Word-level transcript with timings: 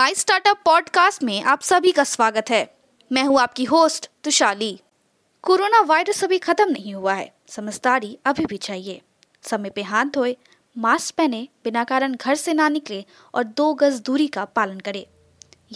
My 0.00 0.14
startup 0.14 0.60
podcast 0.64 1.22
में 1.22 1.42
आप 1.42 1.62
सभी 1.62 1.92
का 1.92 2.04
स्वागत 2.04 2.44
है। 2.50 2.78
मैं 3.12 3.24
हूँ 3.24 3.40
आपकी 3.40 3.64
होस्ट 3.64 4.10
तुशाली। 4.24 4.80
कोरोना 5.42 5.80
वायरस 5.80 6.24
अभी 6.24 6.38
खत्म 6.38 6.70
नहीं 6.70 6.94
हुआ 6.94 7.14
है। 7.14 7.34
समझदारी 7.48 8.18
अभी 8.24 8.46
भी 8.46 8.56
चाहिए। 8.56 9.00
समय 9.42 9.70
पे 9.70 9.82
हाथ 9.82 10.04
धोए, 10.04 10.36
मास्क 10.78 11.14
पहने, 11.14 11.48
बिना 11.64 11.84
कारण 11.84 12.14
घर 12.14 12.34
से 12.34 12.54
ना 12.54 12.68
निकले 12.68 13.04
और 13.34 13.44
दो 13.44 13.74
गज 13.74 14.00
दूरी 14.00 14.26
का 14.26 14.44
पालन 14.44 14.80
करें। 14.80 15.06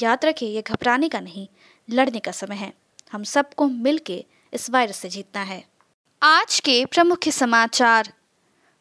याद 0.02 0.25
रखें, 0.25 0.48
ये 0.48 0.62
घबराने 0.62 1.09
का 1.09 1.20
नहीं, 1.20 1.48
लड़ने 1.91 2.18
का 2.18 2.30
समय 2.30 2.56
है। 2.56 2.72
हम 3.12 3.25
सबको 3.25 3.66
मिल 3.66 3.98
के 3.98 4.25
इस 4.52 4.70
वायरस 4.70 4.96
से 4.96 5.09
जीतना 5.09 5.43
है। 5.43 5.64
आज 6.22 6.61
के 6.61 6.84
प्रमुख 6.84 7.29
समाचार। 7.29 8.12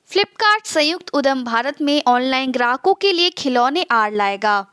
फ्लिपकार्ट 0.05 0.65
संयुक्त 0.65 1.09
उद्यम 1.09 1.43
भारत 1.43 1.81
में 1.81 2.03
ऑनलाइन 2.07 2.51
ग्राहकों 2.51 2.93
के 2.93 3.11
लिए 3.11 3.29
खिलौने 3.29 3.85
आड़ 3.91 4.13
लाएगा। 4.13 4.67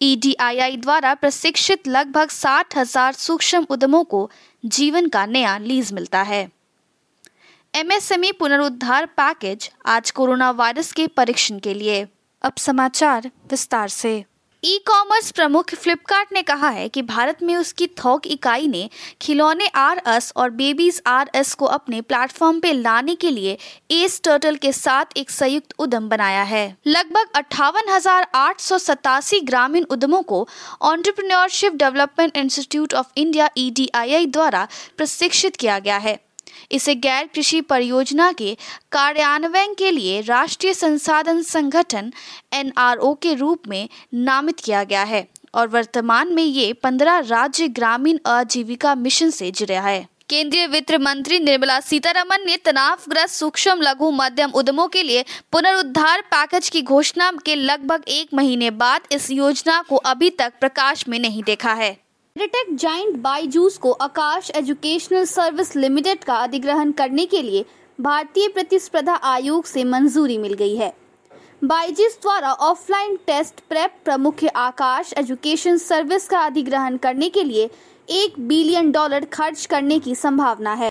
ईडीआईआई 0.00 0.76
e 0.76 0.80
द्वारा 0.80 1.12
प्रशिक्षित 1.14 1.88
लगभग 1.88 2.28
साठ 2.30 2.76
हज़ार 2.76 3.12
सूक्ष्म 3.12 3.66
उद्यमों 3.70 4.02
को 4.04 4.30
जीवन 4.64 5.08
का 5.08 5.24
नया 5.26 5.56
लीज 5.58 5.92
मिलता 5.92 6.22
है। 6.22 6.48
एमएसएमई 7.74 8.30
पुनरुद्धार 8.32 9.06
पैकेज 9.16 9.70
आज 9.86 10.10
कोरोना 10.10 10.50
वायरस 10.50 10.92
के 10.92 11.06
परीक्षण 11.06 11.58
के 11.58 11.74
लिए। 11.74 12.06
अब 12.42 12.56
समाचार 12.56 13.30
विस्तार 13.50 13.88
से। 13.88 14.24
ई 14.64 14.78
कॉमर्स 14.86 15.30
प्रमुख 15.30 15.74
फ्लिपकार्ट 15.74 16.28
ने 16.32 16.42
कहा 16.42 16.68
है 16.68 16.88
कि 16.88 17.02
भारत 17.02 17.42
में 17.42 17.56
उसकी 17.56 17.86
थोक 17.86 18.26
इकाई 18.26 18.66
ने 18.66 18.88
खिलौने 19.22 19.66
आर 19.74 20.00
एस 20.06 20.32
और 20.36 20.50
बेबीज 20.50 21.00
आर 21.06 21.30
एस 21.34 21.54
को 21.54 21.66
अपने 21.66 22.00
प्लेटफॉर्म 22.00 22.58
पे 22.60 22.72
लाने 22.72 23.14
के 23.14 23.30
लिए 23.30 23.56
एस 23.90 24.20
टर्टल 24.24 24.56
के 24.56 24.72
साथ 24.72 25.16
एक 25.16 25.30
संयुक्त 25.30 25.74
उद्यम 25.78 26.08
बनाया 26.08 26.42
है। 26.42 26.76
लगभग 26.86 27.26
अट्ठावन 27.34 27.98
ग्रामीण 29.44 29.84
उद्यमों 29.84 30.22
को 30.22 30.48
entrepreneurship 30.82 31.74
development 31.74 32.36
institute 32.36 32.94
of 32.94 33.06
India 33.16 33.50
ई 33.58 34.26
द्वारा 34.26 34.68
प्रशिक्षित 34.96 35.56
किया 35.56 35.78
गया 35.78 35.96
है। 35.96 36.27
इसे 36.70 36.94
गैर 36.94 37.26
कृषि 37.26 37.60
परियोजना 37.60 38.32
के 38.32 38.56
कार्यान्वयन 38.92 39.74
के 39.74 39.90
लिए 39.90 40.20
राष्ट्रीय 40.20 40.74
संसाधन 40.74 41.42
संगठन 41.42 42.12
एनआरओ 42.52 43.14
के 43.14 43.34
रूप 43.34 43.68
में 43.68 43.88
नामित 44.14 44.60
किया 44.60 44.84
गया 44.84 45.02
है 45.02 45.26
और 45.54 45.68
वर्तमान 45.68 46.34
में 46.34 46.44
ये 46.44 46.72
पंद्रह 46.72 47.18
राज्य 47.18 47.68
ग्रामीण 47.68 48.18
आजीविका 48.26 48.94
मिशन 48.94 49.30
से 49.30 49.50
जुड़ा 49.50 49.80
है। 49.80 50.06
केंद्रीय 50.28 50.66
वित्त 50.66 50.92
मंत्री 50.94 51.38
निर्मला 51.38 51.78
सीतारमन 51.80 52.44
ने 52.46 52.56
तनावग्रस्त 52.56 53.34
सूक्ष्म 53.34 53.80
लघु 53.80 54.10
मध्यम 54.10 54.50
उद्यमों 54.50 54.86
के 54.88 55.02
लिए 55.02 55.24
पुनरुद्धार 55.52 56.20
पैकेज 56.20 56.68
की 56.68 56.82
घोषणा 56.82 57.30
के 57.46 57.54
लगभग 57.54 58.04
एक 58.08 58.34
महीने 58.34 58.70
बाद 58.70 59.00
इस 59.12 59.30
योजना 59.30 59.80
को 59.82 59.96
अभी 59.96 60.30
तक 60.30 60.52
प्रकाश 60.60 61.08
में 61.08 61.18
नहीं 61.18 61.42
देखा 61.42 61.72
है। 61.72 61.96
एडिटेक 62.38 62.74
जाइंट 62.76 63.16
बाईजूस 63.16 63.76
को 63.78 63.90
आकाश 63.92 64.50
एजुकेशनल 64.56 65.24
सर्विस 65.24 65.74
लिमिटेड 65.76 66.24
का 66.24 66.34
अधिग्रहण 66.34 66.90
करने 66.92 67.24
के 67.26 67.40
लिए 67.42 67.64
भारतीय 67.98 68.48
प्रतिस्पर्धा 68.48 69.14
आयोग 69.24 69.64
से 69.64 69.82
मंजूरी 69.84 70.36
मिल 70.38 70.52
गई 70.52 70.76
है। 70.76 70.92
बाईजूस 71.64 72.18
द्वारा 72.22 72.52
ऑफलाइन 72.52 73.16
टेस्ट 73.26 73.60
प्रेप 73.68 73.96
प्रमुख 74.04 74.44
आकाश 74.56 75.12
एजुकेशन 75.18 75.76
सर्विस 75.76 76.28
का 76.28 76.40
अधिग्रहण 76.40 76.96
करने 76.96 77.28
के 77.28 77.44
लिए 77.44 77.68
एक 78.08 78.38
बिलियन 78.48 78.92
डॉलर 78.92 79.24
खर्च 79.24 79.66
करने 79.66 79.98
की 79.98 80.14
संभावना 80.14 80.74
है। 80.74 80.90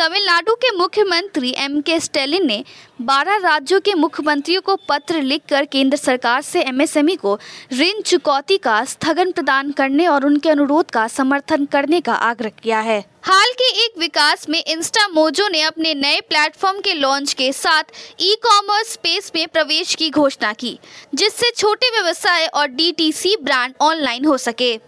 तमिलनाडु 0.00 0.54
के 0.54 0.70
मुख्यमंत्री 0.76 1.52
एम 1.58 1.80
के 1.80 1.98
स्टेलिन 2.00 2.46
ने 2.46 2.56
12 3.00 3.40
राज्यों 3.42 3.80
के 3.80 3.94
मुख्यमंत्रियों 3.94 4.60
को 4.60 4.76
पत्र 4.88 5.20
लिखकर 5.22 5.64
केंद्र 5.64 5.96
सरकार 5.96 6.42
से 6.42 6.62
एमएसएमई 6.62 7.16
को 7.16 7.38
ऋण 7.72 8.00
चुकौती 8.02 8.58
का 8.58 8.84
स्थगन 8.84 9.32
प्रदान 9.32 9.72
करने 9.72 10.06
और 10.06 10.26
उनके 10.26 10.50
अनुरोध 10.50 10.90
का 10.90 11.06
समर्थन 11.08 11.64
करने 11.64 12.00
का 12.00 12.14
आग्रह 12.14 12.50
किया 12.62 12.80
है। 12.80 12.98
हाल 13.22 13.52
के 13.52 13.70
एक 13.84 13.98
विकास 13.98 14.48
में 14.48 14.62
इंस्टा 14.64 15.08
मोजो 15.08 15.48
ने 15.48 15.62
अपने 15.62 15.94
नए 15.94 16.20
प्लेटफॉर्म 16.20 16.80
के 16.80 16.94
लॉन्च 16.94 17.32
के 17.32 17.52
साथ 17.52 17.92
ई 18.20 18.34
कॉमर्स 18.42 18.92
स्पेस 18.92 19.32
में 19.34 19.46
प्रवेश 19.48 19.94
की 19.94 20.10
घोषणा 20.10 20.52
की, 20.52 20.78
जिससे 21.14 21.50
छोटे 21.50 21.90
व्यवसाय 21.90 22.46
और 22.46 22.68
डीटीसी 22.68 23.36
ब्रांड 23.42 23.74
ऑनलाइन 23.80 24.24
हो 24.24 24.38
सके। 24.38 24.78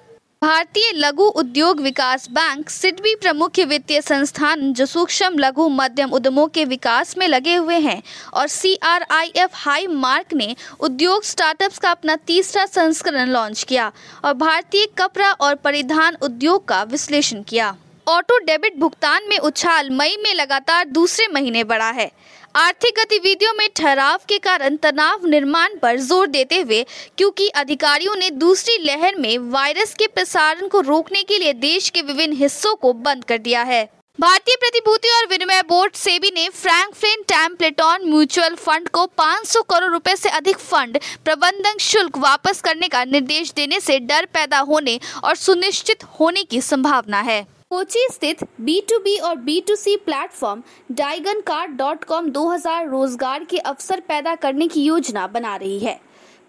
भारतीय 0.43 0.91
लघु 0.95 1.25
उद्योग 1.39 1.81
विकास 1.81 2.27
बैंक 2.31 2.71
सिडबी 2.71 3.15
प्रमुख 3.15 3.59
वित्तीय 3.69 4.01
संस्थान 4.01 4.73
जो 4.75 4.87
सूक्ष्म 4.87 5.39
लघु 5.39 5.69
मध्यम 5.69 6.13
उद्यमों 6.13 6.47
के 6.47 6.65
विकास 6.65 7.17
में 7.19 7.27
लगे 7.29 7.55
हुए 7.55 7.79
हैं 7.79 8.03
और 8.35 8.47
C 8.47 8.75
R 8.83 9.05
I 9.11 9.33
F 9.37 9.51
high 9.55 9.87
mark 9.87 10.35
ने 10.35 10.55
उद्योग 10.81 11.23
स्टार्टअप्स 11.23 11.79
का 11.79 11.91
अपना 11.91 12.17
तीसरा 12.17 12.67
संस्करण 12.67 13.29
लॉन्च 13.29 13.63
किया 13.63 13.91
और 14.25 14.35
भारतीय 14.35 14.87
कपड़ा 14.99 15.31
और 15.33 15.55
परिधान 15.55 16.17
उद्योग 16.23 16.69
का 16.69 16.83
विश्लेषण 16.83 17.43
किया। 17.43 17.75
ऑटो 18.13 18.37
डेबिट 18.39 18.77
भुगतान 18.79 19.29
में 19.29 19.39
उछाल 19.39 19.89
मई 19.91 20.17
में 20.17 20.33
लगातार 20.35 20.85
दूसरे 20.87 21.27
महीने 21.29 21.63
बढ़ा 21.65 21.91
है। 21.91 22.11
आर्थिक 22.57 22.99
गतिविधियों 22.99 23.53
में 23.55 23.69
ठहराव 23.77 24.19
के 24.29 24.39
कारण 24.39 24.77
तनाव 24.77 25.27
निर्माण 25.27 25.77
पर 25.83 25.97
ज़ोर 25.99 26.27
देते 26.27 26.61
हुए 26.61 26.85
क्योंकि 27.19 27.49
अधिकारियों 27.57 28.17
ने 28.17 28.29
दूसरी 28.33 28.77
लहर 28.79 29.15
में 29.17 29.39
वायरस 29.51 29.95
के 29.95 30.07
प्रसारण 30.07 30.69
को 30.69 30.81
रोकने 30.81 31.23
के 31.23 31.39
लिए 31.39 31.53
देश 31.53 31.89
के 31.91 32.03
विभिन्न 32.03 32.37
हिस्सों 32.37 32.75
को 32.75 32.93
बंद 33.01 33.25
कर 33.25 33.39
दिया 33.39 33.63
है। 33.63 33.85
भारतीय 34.19 34.57
प्रतिभूति 34.57 35.09
और 35.11 35.27
विनिमय 35.27 35.63
बोर्ड 35.63 35.95
सेबी 35.95 36.31
ने 36.31 36.49
Frank 36.49 36.95
Franklin 36.95 37.23
Templeton 37.29 38.09
mutual 38.09 38.55
fund 38.57 38.89
को 38.89 39.07
500 39.19 39.63
करोड़ 39.71 39.91
रुपए 39.93 40.17
से 40.17 40.29
अधिक 40.31 40.59
फंड 40.59 40.99
प्रबंधन 41.25 41.79
शुल्क 41.81 42.19
वापस 42.19 42.61
करने 42.61 42.89
का 42.89 43.05
निर्देश 43.07 43.53
देने 43.53 43.81
से 43.81 43.99
डर 44.03 44.29
पैदा 44.35 44.59
होने 44.69 44.99
और 45.25 45.37
सुनिश्चित 45.37 46.05
होने 46.21 46.45
की 46.45 46.61
संभावना 46.63 47.21
है। 47.21 47.41
कोची 47.73 48.01
स्थित 48.13 48.43
बी 48.61 48.81
टू 48.81 48.99
बी 48.99 49.17
और 49.19 49.37
बी 49.37 49.61
टू 49.61 49.75
सी 49.75 49.97
प्लेटफॉर्म 49.97 50.63
डाइगन 50.93 51.41
कार्ड 51.41 51.77
डॉट 51.77 52.03
कॉम 52.05 52.29
दो 52.31 52.49
हज़ार 52.49 52.89
रोज़गार 52.89 53.45
के 53.45 53.59
अवसर 53.59 54.01
पैदा 54.01 54.35
करने 54.35 54.67
की 54.69 54.83
योजना 54.83 55.27
बना 55.27 55.55
रही 55.57 55.79
है। 55.79 55.95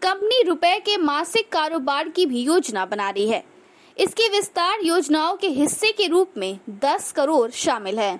कंपनी 0.01 0.41
रुपए 0.44 0.78
के 0.79 0.97
मासिक 0.97 1.51
कारोबार 1.51 2.09
की 2.09 2.25
भी 2.25 2.41
योजना 2.41 2.85
बना 2.85 3.09
रही 3.09 3.28
है। 3.29 3.44
इसके 3.97 4.29
विस्तार 4.29 4.85
योजनाओं 4.85 5.35
के 5.35 5.47
हिस्से 5.50 5.91
के 5.91 6.07
रूप 6.07 6.38
में 6.38 6.59
10 6.84 7.11
करोड़ 7.11 7.50
शामिल 7.53 8.00
है। 8.00 8.19